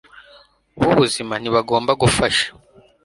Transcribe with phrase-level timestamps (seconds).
[0.79, 2.47] b ubuzima ntibagomba gufasha